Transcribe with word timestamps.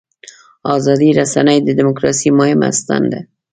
ازادې 0.77 1.09
رسنۍ 1.19 1.57
د 1.63 1.69
دیموکراسۍ 1.79 2.29
مهمه 2.39 2.69
ستن 2.79 3.01
ده. 3.11 3.19